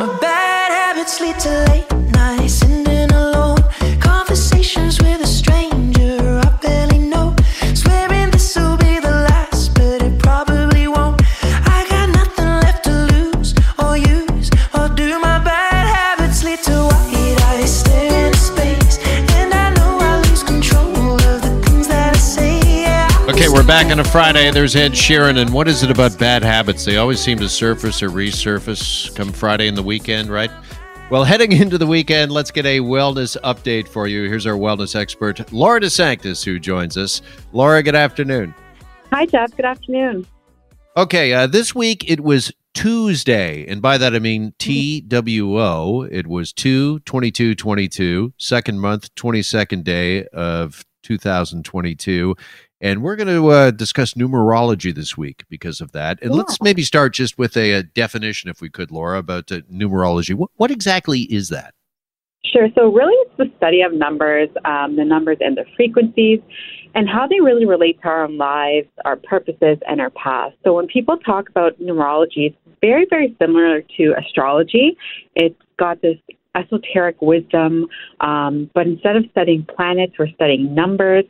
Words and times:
My 0.00 0.06
bad 0.18 0.72
habits 0.72 1.20
lead 1.20 1.38
to 1.40 1.50
late 1.68 1.99
we're 23.60 23.66
back 23.66 23.92
on 23.92 24.00
a 24.00 24.04
Friday. 24.04 24.50
There's 24.50 24.74
Ed 24.74 24.92
Sheeran, 24.92 25.36
and 25.36 25.52
what 25.52 25.68
is 25.68 25.82
it 25.82 25.90
about 25.90 26.18
bad 26.18 26.42
habits? 26.42 26.86
They 26.86 26.96
always 26.96 27.20
seem 27.20 27.38
to 27.40 27.48
surface 27.48 28.02
or 28.02 28.08
resurface 28.08 29.14
come 29.14 29.34
Friday 29.34 29.68
and 29.68 29.76
the 29.76 29.82
weekend, 29.82 30.30
right? 30.30 30.50
Well, 31.10 31.24
heading 31.24 31.52
into 31.60 31.76
the 31.76 31.86
weekend, 31.86 32.32
let's 32.32 32.50
get 32.50 32.64
a 32.64 32.80
wellness 32.80 33.36
update 33.42 33.86
for 33.86 34.06
you. 34.06 34.26
Here's 34.30 34.46
our 34.46 34.54
wellness 34.54 34.96
expert, 34.96 35.52
Laura 35.52 35.78
DeSanctis, 35.78 36.42
who 36.42 36.58
joins 36.58 36.96
us. 36.96 37.20
Laura, 37.52 37.82
good 37.82 37.94
afternoon. 37.94 38.54
Hi, 39.12 39.26
Jeff. 39.26 39.54
Good 39.54 39.66
afternoon. 39.66 40.26
Okay, 40.96 41.34
uh, 41.34 41.46
this 41.46 41.74
week 41.74 42.10
it 42.10 42.20
was 42.20 42.50
Tuesday, 42.72 43.66
and 43.66 43.82
by 43.82 43.98
that 43.98 44.14
I 44.14 44.20
mean 44.20 44.54
T 44.58 45.02
W 45.02 45.60
O. 45.60 46.08
It 46.10 46.26
was 46.26 46.54
2 46.54 47.00
22 47.00 47.56
22, 47.56 48.32
second 48.38 48.80
month, 48.80 49.14
22nd 49.16 49.84
day 49.84 50.24
of 50.28 50.82
2022. 51.02 52.36
And 52.80 53.02
we're 53.02 53.16
going 53.16 53.28
to 53.28 53.48
uh, 53.48 53.70
discuss 53.72 54.14
numerology 54.14 54.94
this 54.94 55.16
week 55.16 55.44
because 55.50 55.80
of 55.82 55.92
that. 55.92 56.18
And 56.22 56.32
let's 56.32 56.60
maybe 56.62 56.82
start 56.82 57.12
just 57.12 57.36
with 57.36 57.56
a, 57.56 57.72
a 57.72 57.82
definition, 57.82 58.48
if 58.48 58.62
we 58.62 58.70
could, 58.70 58.90
Laura, 58.90 59.18
about 59.18 59.52
uh, 59.52 59.60
numerology. 59.70 60.34
What, 60.34 60.50
what 60.56 60.70
exactly 60.70 61.20
is 61.20 61.50
that? 61.50 61.74
Sure. 62.44 62.68
So, 62.74 62.90
really, 62.90 63.14
it's 63.26 63.36
the 63.36 63.52
study 63.58 63.82
of 63.82 63.92
numbers, 63.92 64.48
um, 64.64 64.96
the 64.96 65.04
numbers 65.04 65.36
and 65.40 65.58
the 65.58 65.64
frequencies, 65.76 66.40
and 66.94 67.06
how 67.06 67.26
they 67.28 67.38
really 67.38 67.66
relate 67.66 68.00
to 68.00 68.08
our 68.08 68.24
own 68.24 68.38
lives, 68.38 68.88
our 69.04 69.16
purposes, 69.16 69.76
and 69.86 70.00
our 70.00 70.10
past. 70.10 70.56
So, 70.64 70.72
when 70.72 70.86
people 70.86 71.18
talk 71.18 71.50
about 71.50 71.78
numerology, 71.78 72.48
it's 72.48 72.56
very, 72.80 73.06
very 73.10 73.36
similar 73.38 73.82
to 73.98 74.14
astrology. 74.18 74.96
It's 75.34 75.60
got 75.78 76.00
this 76.00 76.16
esoteric 76.56 77.20
wisdom, 77.20 77.86
um, 78.20 78.70
but 78.74 78.86
instead 78.86 79.16
of 79.16 79.24
studying 79.30 79.66
planets, 79.76 80.14
we're 80.18 80.28
studying 80.28 80.74
numbers. 80.74 81.26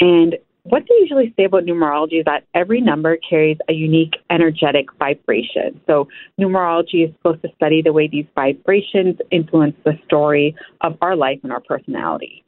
And 0.00 0.36
what 0.64 0.82
they 0.88 0.94
usually 1.00 1.32
say 1.36 1.44
about 1.44 1.64
numerology 1.64 2.20
is 2.20 2.24
that 2.24 2.44
every 2.54 2.80
number 2.80 3.18
carries 3.18 3.58
a 3.68 3.72
unique 3.72 4.14
energetic 4.30 4.86
vibration. 4.98 5.80
So, 5.86 6.08
numerology 6.40 7.06
is 7.06 7.14
supposed 7.16 7.42
to 7.42 7.48
study 7.54 7.82
the 7.82 7.92
way 7.92 8.08
these 8.08 8.26
vibrations 8.34 9.16
influence 9.30 9.76
the 9.84 9.98
story 10.06 10.56
of 10.80 10.96
our 11.02 11.16
life 11.16 11.38
and 11.42 11.52
our 11.52 11.60
personality. 11.60 12.44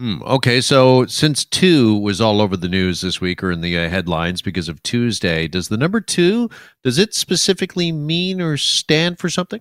Hmm, 0.00 0.22
okay, 0.22 0.60
so 0.60 1.06
since 1.06 1.44
two 1.44 1.98
was 1.98 2.20
all 2.20 2.40
over 2.40 2.56
the 2.56 2.68
news 2.68 3.00
this 3.00 3.20
week 3.20 3.42
or 3.42 3.50
in 3.50 3.62
the 3.62 3.76
uh, 3.76 3.88
headlines 3.88 4.42
because 4.42 4.68
of 4.68 4.80
Tuesday, 4.84 5.48
does 5.48 5.68
the 5.68 5.76
number 5.76 6.00
two 6.00 6.48
does 6.84 6.98
it 6.98 7.14
specifically 7.14 7.90
mean 7.90 8.40
or 8.40 8.56
stand 8.56 9.18
for 9.18 9.28
something? 9.28 9.60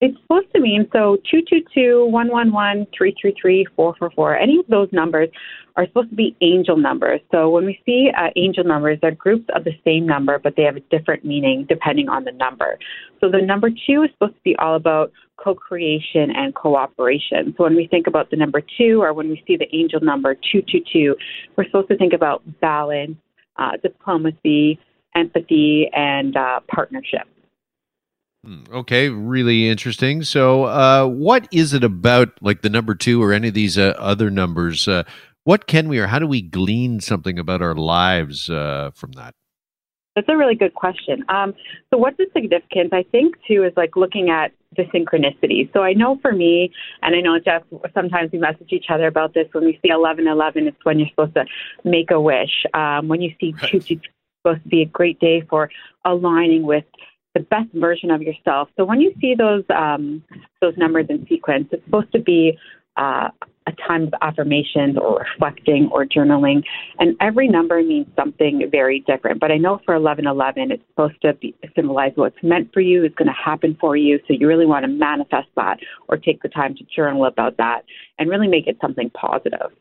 It's 0.00 0.20
supposed 0.22 0.48
to 0.54 0.60
mean 0.60 0.88
so 0.92 1.16
222, 1.30 2.06
111, 2.06 2.86
333, 2.96 3.66
444. 3.76 4.36
Any 4.36 4.58
of 4.58 4.66
those 4.66 4.88
numbers 4.92 5.28
are 5.76 5.86
supposed 5.86 6.10
to 6.10 6.16
be 6.16 6.36
angel 6.40 6.76
numbers. 6.76 7.20
So 7.30 7.48
when 7.48 7.64
we 7.64 7.80
see 7.86 8.10
uh, 8.16 8.28
angel 8.36 8.64
numbers, 8.64 8.98
they're 9.00 9.12
groups 9.12 9.46
of 9.54 9.64
the 9.64 9.72
same 9.84 10.06
number, 10.06 10.38
but 10.38 10.54
they 10.56 10.62
have 10.64 10.76
a 10.76 10.80
different 10.80 11.24
meaning 11.24 11.64
depending 11.68 12.08
on 12.08 12.24
the 12.24 12.32
number. 12.32 12.78
So 13.20 13.30
the 13.30 13.40
number 13.40 13.70
two 13.70 14.02
is 14.02 14.10
supposed 14.12 14.34
to 14.34 14.42
be 14.44 14.56
all 14.56 14.74
about 14.74 15.12
co 15.36 15.54
creation 15.54 16.30
and 16.34 16.54
cooperation. 16.54 17.54
So 17.56 17.64
when 17.64 17.76
we 17.76 17.86
think 17.86 18.06
about 18.06 18.30
the 18.30 18.36
number 18.36 18.62
two, 18.76 19.00
or 19.00 19.12
when 19.12 19.28
we 19.28 19.42
see 19.46 19.56
the 19.56 19.74
angel 19.74 20.00
number 20.00 20.34
222, 20.34 21.16
we're 21.56 21.64
supposed 21.64 21.88
to 21.88 21.96
think 21.96 22.12
about 22.12 22.42
balance, 22.60 23.16
uh, 23.56 23.72
diplomacy, 23.82 24.78
empathy, 25.14 25.88
and 25.92 26.36
uh, 26.36 26.60
partnership. 26.68 27.26
Hmm, 28.44 28.62
Okay, 28.72 29.08
really 29.08 29.68
interesting. 29.68 30.22
So, 30.22 30.64
uh, 30.64 31.06
what 31.06 31.48
is 31.52 31.72
it 31.72 31.82
about, 31.84 32.30
like 32.40 32.62
the 32.62 32.68
number 32.70 32.94
two 32.94 33.22
or 33.22 33.32
any 33.32 33.48
of 33.48 33.54
these 33.54 33.78
uh, 33.78 33.94
other 33.98 34.30
numbers? 34.30 34.86
Uh, 34.86 35.04
what 35.44 35.66
can 35.66 35.88
we 35.88 35.98
or 35.98 36.06
how 36.06 36.18
do 36.18 36.26
we 36.26 36.42
glean 36.42 37.00
something 37.00 37.38
about 37.38 37.62
our 37.62 37.74
lives 37.74 38.50
uh, 38.50 38.90
from 38.94 39.12
that? 39.12 39.34
That's 40.14 40.28
a 40.28 40.36
really 40.36 40.54
good 40.54 40.74
question. 40.74 41.24
Um, 41.28 41.54
so, 41.90 41.98
what's 41.98 42.16
the 42.18 42.26
significance? 42.32 42.90
I 42.92 43.04
think 43.10 43.34
too 43.48 43.64
is 43.64 43.72
like 43.76 43.96
looking 43.96 44.30
at 44.30 44.52
the 44.76 44.84
synchronicity. 44.84 45.72
So, 45.72 45.82
I 45.82 45.92
know 45.92 46.18
for 46.20 46.32
me, 46.32 46.70
and 47.02 47.16
I 47.16 47.20
know 47.20 47.38
Jeff, 47.38 47.62
sometimes 47.94 48.30
we 48.32 48.38
message 48.38 48.68
each 48.70 48.86
other 48.90 49.06
about 49.06 49.34
this. 49.34 49.48
When 49.52 49.64
we 49.64 49.78
see 49.82 49.90
eleven 49.90 50.28
eleven, 50.28 50.66
it's 50.68 50.76
when 50.84 50.98
you're 50.98 51.08
supposed 51.08 51.34
to 51.34 51.46
make 51.84 52.10
a 52.10 52.20
wish. 52.20 52.64
Um, 52.74 53.08
when 53.08 53.20
you 53.22 53.34
see 53.40 53.54
two 53.70 53.80
two, 53.80 53.94
it's 53.94 54.06
supposed 54.42 54.62
to 54.62 54.68
be 54.68 54.82
a 54.82 54.86
great 54.86 55.18
day 55.18 55.42
for 55.48 55.70
aligning 56.04 56.62
with 56.62 56.84
the 57.34 57.40
best 57.40 57.68
version 57.74 58.10
of 58.10 58.22
yourself. 58.22 58.68
So, 58.76 58.84
when 58.84 59.00
you 59.00 59.12
see 59.20 59.34
those 59.36 59.64
um, 59.74 60.22
those 60.60 60.76
numbers 60.76 61.06
in 61.08 61.26
sequence, 61.28 61.68
it's 61.72 61.84
supposed 61.84 62.12
to 62.12 62.20
be 62.20 62.58
uh, 62.96 63.28
a 63.66 63.72
time 63.88 64.04
of 64.04 64.14
affirmations 64.20 64.96
or 65.00 65.20
reflecting 65.20 65.88
or 65.90 66.04
journaling. 66.04 66.62
And 66.98 67.16
every 67.20 67.48
number 67.48 67.82
means 67.82 68.06
something 68.16 68.68
very 68.70 69.00
different. 69.06 69.40
But 69.40 69.50
I 69.50 69.56
know 69.56 69.80
for 69.84 69.98
1111, 69.98 70.72
it's 70.72 70.82
supposed 70.90 71.20
to 71.22 71.32
be, 71.34 71.54
symbolize 71.74 72.12
what's 72.14 72.36
meant 72.42 72.72
for 72.72 72.80
you, 72.80 73.04
is 73.04 73.12
going 73.16 73.28
to 73.28 73.32
happen 73.32 73.76
for 73.80 73.96
you. 73.96 74.18
So 74.28 74.34
you 74.34 74.46
really 74.46 74.66
want 74.66 74.84
to 74.84 74.88
manifest 74.88 75.48
that 75.56 75.78
or 76.08 76.16
take 76.16 76.42
the 76.42 76.48
time 76.48 76.74
to 76.76 76.84
journal 76.94 77.24
about 77.24 77.56
that 77.56 77.82
and 78.18 78.28
really 78.28 78.48
make 78.48 78.66
it 78.66 78.76
something 78.80 79.10
positive. 79.10 79.72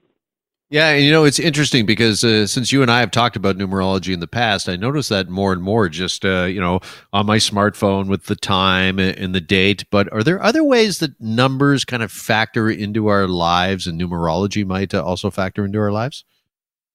Yeah, 0.74 0.90
and 0.90 1.06
you 1.06 1.12
know 1.12 1.24
it's 1.24 1.38
interesting 1.38 1.86
because 1.86 2.24
uh, 2.24 2.48
since 2.48 2.72
you 2.72 2.82
and 2.82 2.90
I 2.90 3.00
have 3.02 3.12
talked 3.12 3.36
about 3.36 3.58
numerology 3.58 4.12
in 4.12 4.22
the 4.22 4.28
past, 4.28 4.68
I 4.68 4.76
notice 4.76 5.08
that 5.10 5.30
more 5.30 5.54
and 5.54 5.62
more 5.62 5.88
just 5.88 6.26
uh, 6.26 6.46
you 6.46 6.60
know 6.60 6.80
on 7.14 7.28
my 7.28 7.38
smartphone 7.38 8.08
with 8.08 8.26
the 8.26 8.36
time 8.36 8.98
and 8.98 9.36
the 9.36 9.40
date. 9.40 9.86
But 9.92 10.12
are 10.12 10.24
there 10.24 10.42
other 10.42 10.64
ways 10.64 10.98
that 10.98 11.22
numbers 11.22 11.86
kind 11.86 12.02
of 12.02 12.12
factor 12.12 12.72
into 12.72 13.06
our 13.06 13.28
lives, 13.28 13.86
and 13.86 14.02
numerology 14.02 14.66
might 14.66 14.96
uh, 14.96 15.04
also 15.04 15.30
factor 15.30 15.64
into 15.64 15.78
our 15.78 15.92
lives? 15.92 16.26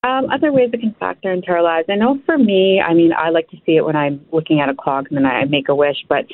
Um, 0.02 0.28
other 0.28 0.50
ways 0.50 0.70
it 0.72 0.80
can 0.80 0.96
factor 0.98 1.32
into 1.32 1.50
our 1.50 1.62
lives. 1.62 1.86
I 1.88 1.94
know 1.94 2.20
for 2.26 2.36
me, 2.36 2.82
I 2.84 2.94
mean, 2.94 3.12
I 3.16 3.30
like 3.30 3.48
to 3.50 3.58
see 3.64 3.76
it 3.76 3.84
when 3.84 3.94
I'm 3.94 4.26
looking 4.32 4.58
at 4.58 4.68
a 4.68 4.74
clock 4.74 5.04
and 5.08 5.16
then 5.16 5.24
I 5.24 5.44
make 5.44 5.68
a 5.68 5.74
wish, 5.76 5.98
but 6.08 6.26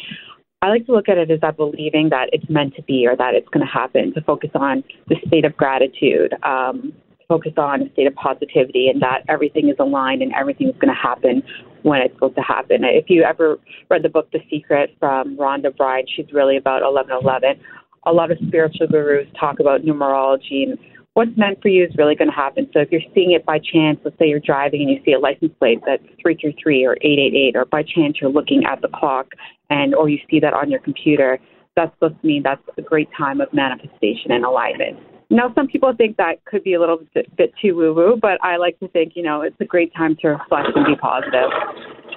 I 0.64 0.68
like 0.68 0.86
to 0.86 0.92
look 0.92 1.10
at 1.10 1.18
it 1.18 1.30
as 1.30 1.40
that 1.42 1.58
believing 1.58 2.08
that 2.08 2.30
it's 2.32 2.48
meant 2.48 2.74
to 2.76 2.82
be 2.84 3.06
or 3.06 3.14
that 3.14 3.34
it's 3.34 3.48
going 3.50 3.66
to 3.66 3.70
happen, 3.70 4.14
to 4.14 4.22
focus 4.22 4.48
on 4.54 4.82
the 5.08 5.16
state 5.26 5.44
of 5.44 5.54
gratitude, 5.58 6.34
um, 6.42 6.94
focus 7.28 7.52
on 7.56 7.82
a 7.82 7.92
state 7.92 8.06
of 8.06 8.14
positivity 8.14 8.88
and 8.88 9.00
that 9.02 9.22
everything 9.28 9.68
is 9.68 9.76
aligned 9.78 10.22
and 10.22 10.32
everything 10.34 10.68
is 10.68 10.74
going 10.74 10.94
to 10.94 11.00
happen 11.00 11.42
when 11.82 12.00
it's 12.00 12.14
supposed 12.14 12.36
to 12.36 12.42
happen. 12.42 12.84
If 12.84 13.06
you 13.08 13.22
ever 13.22 13.58
read 13.90 14.02
the 14.02 14.08
book 14.08 14.30
The 14.32 14.40
Secret 14.50 14.94
from 14.98 15.36
Rhonda 15.36 15.76
Byrne, 15.76 16.04
she's 16.14 16.32
really 16.32 16.56
about 16.56 16.82
1111. 16.82 17.60
A 18.06 18.12
lot 18.12 18.30
of 18.30 18.38
spiritual 18.46 18.86
gurus 18.86 19.28
talk 19.38 19.60
about 19.60 19.82
numerology 19.82 20.64
and 20.64 20.78
what's 21.14 21.36
meant 21.36 21.62
for 21.62 21.68
you 21.68 21.84
is 21.84 21.90
really 21.96 22.14
going 22.14 22.28
to 22.28 22.34
happen. 22.34 22.68
So 22.72 22.80
if 22.80 22.90
you're 22.90 23.00
seeing 23.14 23.32
it 23.32 23.46
by 23.46 23.58
chance, 23.58 23.98
let's 24.04 24.18
say 24.18 24.26
you're 24.28 24.40
driving 24.40 24.82
and 24.82 24.90
you 24.90 25.00
see 25.04 25.12
a 25.12 25.18
license 25.18 25.52
plate 25.58 25.80
that's 25.86 26.02
333 26.20 26.84
or 26.84 26.94
888, 27.00 27.56
or 27.56 27.64
by 27.64 27.82
chance 27.82 28.18
you're 28.20 28.30
looking 28.30 28.64
at 28.64 28.82
the 28.82 28.88
clock 28.88 29.28
and 29.70 29.94
or 29.94 30.08
you 30.08 30.18
see 30.30 30.40
that 30.40 30.52
on 30.52 30.70
your 30.70 30.80
computer, 30.80 31.38
that's 31.76 31.94
supposed 31.94 32.20
to 32.20 32.26
mean 32.26 32.42
that's 32.42 32.62
a 32.76 32.82
great 32.82 33.08
time 33.16 33.40
of 33.40 33.52
manifestation 33.52 34.30
and 34.30 34.44
alignment. 34.44 34.98
Now, 35.30 35.52
some 35.54 35.66
people 35.66 35.92
think 35.94 36.16
that 36.18 36.44
could 36.44 36.62
be 36.62 36.74
a 36.74 36.80
little 36.80 37.00
bit, 37.14 37.34
bit 37.36 37.52
too 37.60 37.74
woo 37.74 37.94
woo, 37.94 38.18
but 38.20 38.42
I 38.42 38.56
like 38.56 38.78
to 38.80 38.88
think, 38.88 39.12
you 39.16 39.22
know, 39.22 39.42
it's 39.42 39.56
a 39.60 39.64
great 39.64 39.94
time 39.94 40.16
to 40.16 40.28
reflect 40.28 40.68
and 40.74 40.86
be 40.86 40.96
positive. 40.96 41.50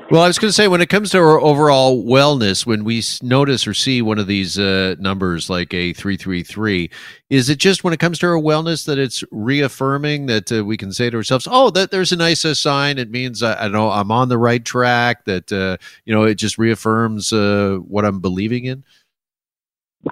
Well, 0.10 0.22
I 0.22 0.28
was 0.28 0.40
going 0.40 0.48
to 0.48 0.54
say, 0.54 0.70
when 0.70 0.80
it 0.80 0.88
comes 0.88 1.10
to 1.12 1.18
our 1.18 1.38
overall 1.42 2.02
wellness, 2.02 2.66
when 2.66 2.86
we 2.86 3.04
notice 3.22 3.68
or 3.68 3.74
see 3.74 4.02
one 4.02 4.20
of 4.20 4.28
these 4.28 4.58
uh, 4.58 4.96
numbers 5.00 5.50
like 5.50 5.74
a 5.74 5.92
333, 5.92 6.90
is 7.30 7.50
it 7.50 7.58
just 7.58 7.84
when 7.84 7.94
it 7.94 8.00
comes 8.00 8.20
to 8.20 8.28
our 8.28 8.40
wellness 8.40 8.86
that 8.86 8.98
it's 8.98 9.22
reaffirming 9.32 10.28
that 10.28 10.50
uh, 10.50 10.64
we 10.64 10.78
can 10.78 10.94
say 10.94 11.10
to 11.10 11.18
ourselves, 11.18 11.46
oh, 11.52 11.72
that 11.72 11.92
there's 11.92 12.14
a 12.14 12.16
nice 12.16 12.46
uh, 12.46 12.54
sign. 12.54 12.98
It 12.98 13.12
means, 13.12 13.44
uh, 13.44 13.58
I 13.60 13.68
know, 13.68 13.92
I'm 13.92 14.10
on 14.10 14.30
the 14.30 14.38
right 14.38 14.64
track, 14.64 15.26
that, 15.26 15.52
uh, 15.52 15.76
you 16.06 16.14
know, 16.14 16.24
it 16.24 16.36
just 16.36 16.58
reaffirms 16.58 17.34
uh, 17.34 17.78
what 17.86 18.06
I'm 18.06 18.22
believing 18.22 18.64
in? 18.64 18.86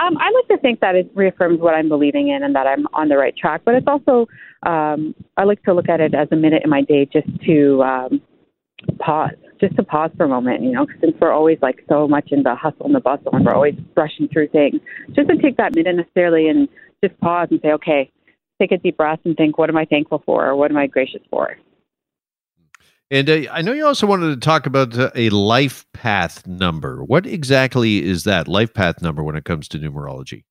Um, 0.02 0.18
I 0.18 0.32
like 0.32 0.48
to 0.50 0.58
think 0.58 0.80
that 0.82 0.96
it 0.96 1.10
reaffirms 1.16 1.60
what 1.60 1.74
I'm 1.74 1.90
believing 1.90 2.30
in 2.30 2.44
and 2.44 2.56
that 2.56 2.68
I'm 2.68 2.88
on 2.94 3.10
the 3.10 3.18
right 3.18 3.36
track. 3.36 3.62
But 3.66 3.76
it's 3.76 3.88
also, 3.88 4.28
um, 4.66 5.16
I 5.38 5.44
like 5.44 5.64
to 5.64 5.74
look 5.74 5.90
at 5.90 6.02
it 6.02 6.14
as 6.14 6.28
a 6.32 6.36
minute 6.36 6.64
in 6.64 6.70
my 6.70 6.82
day 6.82 7.08
just 7.12 7.28
to 7.46 7.84
um, 7.84 8.22
pause, 9.00 9.32
just 9.60 9.76
to 9.78 9.84
pause 9.84 10.12
for 10.18 10.26
a 10.26 10.30
moment. 10.30 10.64
You 10.64 10.72
know, 10.72 10.88
since 11.02 11.16
we're 11.20 11.32
always 11.32 11.60
like 11.62 11.84
so 11.88 12.08
much 12.08 12.30
in 12.32 12.44
the 12.44 12.56
hustle 12.56 12.86
and 12.86 12.96
the 12.96 13.00
bustle 13.00 13.34
and 13.34 13.46
we're 13.46 13.54
always 13.54 13.76
rushing 13.96 14.28
through 14.28 14.50
things, 14.50 14.82
just 15.14 15.30
to 15.30 15.38
take 15.38 15.58
that 15.58 15.76
minute 15.76 15.96
necessarily 15.96 16.50
and 16.50 16.68
just 17.04 17.20
pause 17.20 17.48
and 17.52 17.60
say, 17.62 17.72
okay, 17.74 18.12
take 18.60 18.72
a 18.72 18.78
deep 18.78 18.98
breath 18.98 19.20
and 19.26 19.36
think, 19.38 19.58
what 19.58 19.70
am 19.70 19.78
I 19.78 19.86
thankful 19.86 20.24
for 20.26 20.46
or 20.46 20.56
what 20.56 20.72
am 20.72 20.78
I 20.78 20.88
gracious 20.88 21.22
for? 21.30 21.58
And 23.12 23.30
uh, 23.30 23.42
I 23.52 23.62
know 23.62 23.74
you 23.74 23.86
also 23.86 24.08
wanted 24.08 24.30
to 24.30 24.38
talk 24.46 24.66
about 24.66 24.96
a 25.16 25.30
life 25.30 25.86
path 25.94 26.46
number. 26.48 27.04
What 27.04 27.26
exactly 27.26 28.04
is 28.04 28.24
that 28.24 28.48
life 28.48 28.74
path 28.74 29.02
number 29.02 29.24
when 29.24 29.36
it 29.36 29.46
comes 29.46 29.68
to 29.70 29.80
numerology? 29.80 30.44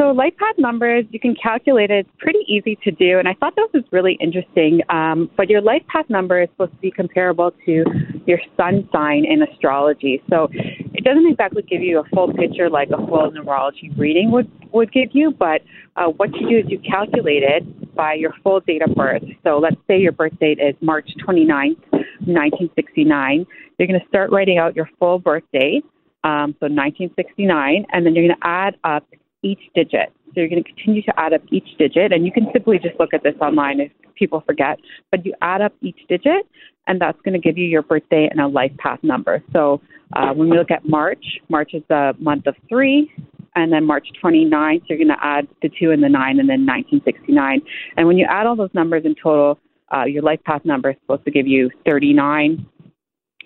So 0.00 0.08
life 0.08 0.34
path 0.36 0.56
numbers, 0.58 1.04
you 1.10 1.20
can 1.20 1.36
calculate 1.40 1.92
it. 1.92 2.06
It's 2.06 2.16
pretty 2.18 2.40
easy 2.48 2.76
to 2.82 2.90
do, 2.90 3.20
and 3.20 3.28
I 3.28 3.34
thought 3.34 3.54
this 3.54 3.70
was 3.72 3.84
really 3.92 4.18
interesting. 4.20 4.80
Um, 4.88 5.30
but 5.36 5.48
your 5.48 5.60
life 5.60 5.82
path 5.86 6.06
number 6.08 6.42
is 6.42 6.48
supposed 6.50 6.72
to 6.72 6.78
be 6.78 6.90
comparable 6.90 7.52
to 7.64 7.84
your 8.26 8.40
sun 8.56 8.88
sign 8.92 9.24
in 9.24 9.44
astrology. 9.44 10.20
So 10.28 10.48
it 10.50 11.04
doesn't 11.04 11.28
exactly 11.30 11.62
give 11.62 11.80
you 11.80 12.00
a 12.00 12.04
full 12.12 12.32
picture 12.34 12.68
like 12.68 12.88
a 12.90 12.96
full 12.96 13.30
numerology 13.30 13.96
reading 13.96 14.32
would 14.32 14.50
would 14.72 14.92
give 14.92 15.10
you. 15.12 15.30
But 15.30 15.62
uh, 15.94 16.06
what 16.06 16.34
you 16.34 16.48
do 16.48 16.58
is 16.58 16.64
you 16.68 16.80
calculate 16.80 17.44
it 17.44 17.62
by 17.94 18.14
your 18.14 18.34
full 18.42 18.60
date 18.60 18.82
of 18.82 18.94
birth. 18.94 19.22
So 19.44 19.58
let's 19.58 19.76
say 19.88 19.98
your 19.98 20.12
birth 20.12 20.38
date 20.40 20.58
is 20.58 20.74
March 20.80 21.08
29th, 21.26 21.80
1969. 22.26 23.46
You're 23.78 23.88
going 23.88 24.00
to 24.00 24.06
start 24.08 24.30
writing 24.30 24.58
out 24.58 24.76
your 24.76 24.88
full 24.98 25.18
birth 25.18 25.44
date. 25.52 25.84
Um, 26.24 26.56
so 26.58 26.66
1969, 26.66 27.84
and 27.92 28.06
then 28.06 28.14
you're 28.14 28.26
going 28.26 28.40
to 28.40 28.46
add 28.46 28.76
up 28.82 29.04
each 29.42 29.60
digit. 29.74 30.10
So 30.26 30.40
you're 30.40 30.48
going 30.48 30.64
to 30.64 30.68
continue 30.72 31.02
to 31.02 31.12
add 31.20 31.34
up 31.34 31.42
each 31.52 31.68
digit, 31.78 32.12
and 32.12 32.24
you 32.24 32.32
can 32.32 32.46
simply 32.52 32.78
just 32.78 32.98
look 32.98 33.12
at 33.12 33.22
this 33.22 33.34
online 33.42 33.80
if 33.80 33.92
people 34.14 34.42
forget. 34.46 34.78
But 35.10 35.26
you 35.26 35.34
add 35.42 35.60
up 35.60 35.74
each 35.82 35.98
digit, 36.08 36.46
and 36.86 37.00
that's 37.00 37.20
going 37.22 37.34
to 37.34 37.38
give 37.38 37.58
you 37.58 37.66
your 37.66 37.82
birthday 37.82 38.26
and 38.30 38.40
a 38.40 38.48
life 38.48 38.72
path 38.78 39.00
number. 39.02 39.42
So 39.52 39.82
uh, 40.14 40.32
when 40.32 40.48
we 40.48 40.56
look 40.56 40.70
at 40.70 40.88
March, 40.88 41.24
March 41.48 41.72
is 41.74 41.82
the 41.88 42.14
month 42.18 42.46
of 42.46 42.56
three, 42.68 43.12
and 43.56 43.72
then 43.72 43.84
March 43.84 44.08
29th, 44.22 44.82
you're 44.88 44.98
going 44.98 45.08
to 45.08 45.24
add 45.24 45.46
the 45.62 45.68
two 45.68 45.90
and 45.90 46.02
the 46.02 46.08
nine, 46.08 46.40
and 46.40 46.48
then 46.48 46.66
1969. 46.66 47.60
And 47.96 48.06
when 48.06 48.18
you 48.18 48.26
add 48.28 48.46
all 48.46 48.56
those 48.56 48.74
numbers 48.74 49.04
in 49.04 49.14
total, 49.14 49.58
uh, 49.94 50.04
your 50.04 50.22
life 50.22 50.40
path 50.44 50.62
number 50.64 50.90
is 50.90 50.96
supposed 51.02 51.24
to 51.24 51.30
give 51.30 51.46
you 51.46 51.70
39. 51.86 52.66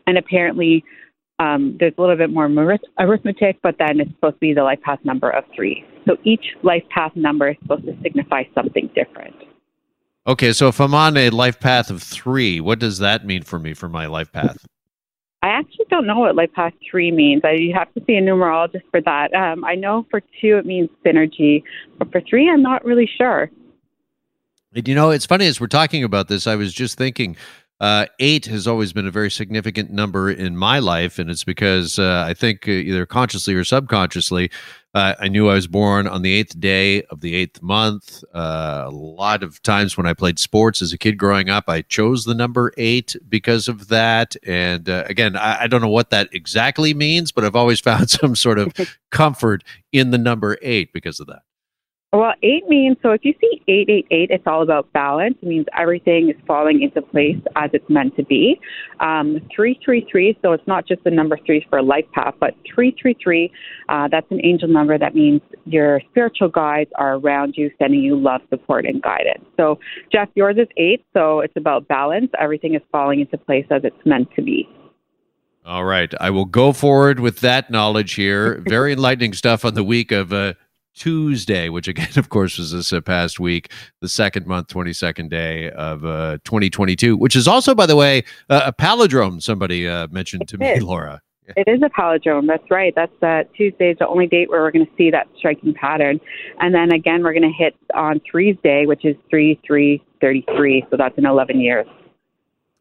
And 0.07 0.19
apparently, 0.19 0.85
um, 1.39 1.77
there's 1.79 1.93
a 1.99 2.01
little 2.01 2.17
bit 2.17 2.31
more 2.31 2.47
arithmetic, 2.99 3.59
but 3.63 3.77
then 3.79 4.01
it's 4.01 4.11
supposed 4.13 4.37
to 4.37 4.41
be 4.41 4.55
the 4.55 4.63
life 4.63 4.81
path 4.83 4.99
number 5.05 5.31
of 5.31 5.45
three. 5.55 5.85
So 6.07 6.17
each 6.25 6.45
life 6.63 6.83
path 6.91 7.13
number 7.15 7.51
is 7.51 7.57
supposed 7.63 7.85
to 7.85 7.97
signify 8.03 8.45
something 8.55 8.91
different. 8.95 9.37
Okay, 10.27 10.53
so 10.53 10.69
if 10.69 10.81
I'm 10.81 10.95
on 10.95 11.17
a 11.17 11.31
life 11.31 11.61
path 11.61 11.91
of 11.91 12.03
three, 12.03 12.61
what 12.61 12.79
does 12.79 12.99
that 12.99 13.25
mean 13.25 13.43
for 13.43 13.59
me 13.59 13.75
for 13.75 13.89
my 13.89 14.07
life 14.07 14.33
path? 14.33 14.67
I 15.43 15.49
actually 15.49 15.87
don't 15.89 16.07
know 16.07 16.19
what 16.19 16.35
life 16.35 16.53
path 16.53 16.73
three 16.91 17.13
means. 17.13 17.43
I, 17.45 17.53
you 17.53 17.73
have 17.73 17.93
to 17.95 18.03
see 18.07 18.15
a 18.15 18.23
numerologist 18.23 18.83
for 18.91 19.01
that. 19.03 19.33
Um, 19.35 19.65
I 19.65 19.77
know 19.77 20.05
for 20.11 20.21
two 20.41 20.57
it 20.59 20.67
means 20.67 20.91
synergy, 21.07 21.63
but 21.97 22.11
for 22.11 22.21
three, 22.21 22.51
I'm 22.51 22.63
not 22.63 22.85
really 22.85 23.09
sure. 23.17 23.49
And 24.75 24.89
you 24.89 24.95
know, 24.95 25.11
it's 25.11 25.27
funny 25.27 25.47
as 25.47 25.61
we're 25.61 25.69
talking 25.69 26.03
about 26.03 26.29
this, 26.29 26.47
I 26.47 26.57
was 26.57 26.75
just 26.75 26.99
thinking 26.99 27.37
uh, 27.81 28.07
eight 28.19 28.47
has 28.47 28.67
always 28.67 28.93
been 28.93 29.07
a 29.07 29.11
very 29.11 29.31
significant 29.31 29.91
number 29.91 30.31
in 30.31 30.57
my 30.57 30.81
life, 30.81 31.19
and 31.19 31.31
it's 31.31 31.45
because 31.45 31.99
uh, 31.99 32.25
I 32.27 32.35
think 32.35 32.67
uh, 32.67 32.73
either 32.73 33.07
consciously 33.07 33.55
or 33.55 33.63
subconsciously, 33.63 34.51
uh, 34.95 35.15
I 35.21 35.29
knew 35.29 35.49
I 35.49 35.55
was 35.55 35.69
born 35.69 36.09
on 36.09 36.23
the 36.23 36.33
eighth 36.33 36.59
day 36.59 37.03
of 37.05 37.21
the 37.21 37.35
eighth 37.37 37.63
month. 37.63 38.25
Uh, 38.35 38.85
a 38.87 38.91
lot 38.91 39.45
of 39.45 39.63
times 39.63 39.97
when 39.97 40.07
I 40.07 40.15
played 40.15 40.41
sports 40.41 40.83
as 40.83 40.93
a 40.93 40.99
kid 40.99 41.19
growing 41.19 41.51
up, 41.51 41.69
I 41.69 41.83
chose 41.83 42.25
the 42.25 42.35
number 42.35 42.73
eight 42.77 43.15
because 43.29 43.69
of 43.69 43.89
that. 43.89 44.35
And 44.45 44.89
uh, 44.89 45.05
again, 45.07 45.37
I, 45.37 45.63
I, 45.63 45.67
don't 45.69 45.83
know 45.83 45.89
what 45.89 46.11
that 46.11 46.31
exactly 46.33 46.95
means, 46.95 47.31
but 47.31 47.45
I've 47.45 47.55
always 47.55 47.81
found 47.89 48.11
some 48.11 48.35
sort 48.35 48.59
of 48.59 48.73
comfort 49.11 49.63
in 49.93 50.11
the 50.11 50.19
number 50.19 50.59
eight 50.63 50.93
because 50.93 51.21
of 51.21 51.29
that. 51.29 51.43
Well, 52.11 52.33
eight 52.43 52.67
means 52.69 52.97
so 53.03 53.11
if 53.11 53.23
you 53.23 53.35
see 53.39 53.61
888, 53.69 54.31
it's 54.31 54.47
all 54.47 54.63
about 54.63 54.91
balance. 54.95 55.37
It 55.43 55.47
means 55.47 55.67
everything 55.79 56.31
is 56.31 56.37
falling 56.47 56.81
into 56.83 57.03
place 57.03 57.37
as 57.55 57.69
it's 57.75 57.89
meant 57.91 58.17
to 58.17 58.25
be. 58.25 58.59
Um, 59.01 59.41
333, 59.55 60.39
so 60.41 60.53
it's 60.53 60.67
not 60.67 60.89
just 60.89 61.05
the 61.05 61.11
number 61.11 61.39
three 61.45 61.67
for 61.69 61.79
a 61.79 61.83
life 61.83 62.07
path, 62.15 62.33
but 62.41 62.55
333, 62.75 63.53
uh, 63.91 64.09
that's 64.11 64.27
an 64.31 64.41
angel 64.43 64.69
number 64.69 64.97
that 64.97 65.15
means 65.15 65.43
your 65.67 66.01
spiritual 66.11 66.49
guides 66.49 66.91
are 66.97 67.17
around 67.17 67.55
you, 67.59 67.71
sending 67.79 68.01
you 68.01 68.19
love, 68.19 68.41
support, 68.49 68.87
and 68.87 69.03
guidance. 69.03 69.45
So, 69.59 69.79
Jeff, 70.11 70.31
yours 70.35 70.57
is 70.57 70.69
eight, 70.79 71.05
so 71.13 71.41
it's 71.41 71.57
about 71.57 71.89
balance. 71.89 72.31
Everything 72.41 72.75
is 72.75 72.83
falling 72.91 73.21
into 73.21 73.37
place 73.37 73.67
as 73.71 73.83
it's 73.85 74.07
meant 74.07 74.29
to 74.35 74.41
be. 74.41 74.67
All 75.67 75.85
right. 75.85 76.11
I 76.19 76.31
will 76.31 76.47
go 76.47 76.73
forward 76.73 77.21
with 77.21 77.41
that 77.41 77.71
knowledge 77.71 78.15
here. 78.15 78.63
Very 78.67 78.95
enlightening 78.95 79.35
stuff 79.35 79.67
on 79.67 79.75
the 79.75 79.85
week 79.85 80.11
of 80.11 80.33
uh, 80.33 80.55
Tuesday, 80.99 81.69
which 81.69 81.89
again, 81.89 82.09
of 82.17 82.29
course, 82.29 82.59
was 82.59 82.73
this 82.73 82.93
uh, 82.93 83.01
past 83.01 83.41
week, 83.41 83.73
the 84.01 84.09
second 84.09 84.47
month, 84.47 84.69
22nd 84.69 85.31
day 85.31 85.71
of 85.71 86.05
uh, 86.05 86.39
2022, 86.45 87.17
which 87.17 87.37
is 87.37 87.49
also, 87.49 87.75
by 87.75 87.87
the 87.87 87.97
way, 87.97 88.25
uh, 88.51 88.63
a 88.67 88.73
palindrome, 88.73 89.43
somebody 89.43 89.89
uh, 89.89 90.09
mentioned 90.11 90.49
to 90.49 90.59
me, 90.59 90.81
Laura. 90.81 91.23
It 91.57 91.67
is 91.67 91.81
a 91.83 91.89
palindrome. 91.89 92.47
That's 92.47 92.71
right. 92.71 92.93
That's 92.95 93.23
uh, 93.23 93.45
Tuesday 93.57 93.93
is 93.93 93.99
the 93.99 94.07
only 94.07 94.27
date 94.27 94.51
where 94.51 94.61
we're 94.61 94.71
going 94.71 94.85
to 94.85 94.93
see 94.99 95.11
that 95.11 95.29
striking 95.39 95.73
pattern. 95.73 96.21
And 96.61 96.75
then 96.75 96.93
again, 96.93 97.23
we're 97.23 97.33
going 97.33 97.43
to 97.43 97.57
hit 97.57 97.75
on 97.95 98.21
Three's 98.31 98.57
Day, 98.63 98.85
which 98.85 99.05
is 99.05 99.17
3 99.31 99.59
3 99.67 100.03
33. 100.21 100.87
So 100.91 100.97
that's 100.97 101.17
in 101.17 101.25
11 101.25 101.61
years. 101.61 101.87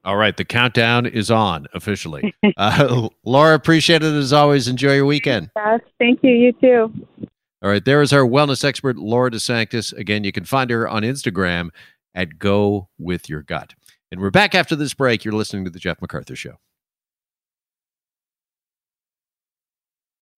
All 0.03 0.17
right. 0.17 0.35
The 0.35 0.45
countdown 0.45 1.05
is 1.05 1.31
on 1.31 1.67
officially. 1.73 2.33
Uh, 2.55 3.09
Laura, 3.23 3.53
appreciate 3.53 4.01
it 4.01 4.13
as 4.13 4.33
always. 4.33 4.67
Enjoy 4.67 4.95
your 4.95 5.05
weekend. 5.05 5.51
Yes. 5.55 5.81
Thank 5.99 6.23
you. 6.23 6.31
You 6.31 6.53
too. 6.53 7.27
All 7.63 7.69
right, 7.71 7.83
there 7.83 8.03
is 8.03 8.13
our 8.13 8.21
wellness 8.21 8.63
expert, 8.63 8.97
Laura 8.97 9.31
DeSanctis. 9.31 9.91
Again, 9.93 10.23
you 10.23 10.31
can 10.31 10.45
find 10.45 10.69
her 10.69 10.87
on 10.87 11.01
Instagram 11.01 11.69
at 12.13 12.37
Go 12.37 12.89
With 12.99 13.29
Your 13.29 13.41
Gut. 13.41 13.73
And 14.11 14.21
we're 14.21 14.29
back 14.29 14.53
after 14.53 14.75
this 14.75 14.93
break. 14.93 15.25
You're 15.25 15.33
listening 15.33 15.65
to 15.65 15.71
The 15.71 15.79
Jeff 15.79 15.99
MacArthur 15.99 16.35
Show. 16.35 16.57